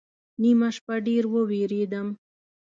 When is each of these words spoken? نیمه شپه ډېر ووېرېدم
نیمه 0.41 0.69
شپه 0.75 0.95
ډېر 1.07 1.23
ووېرېدم 1.29 2.07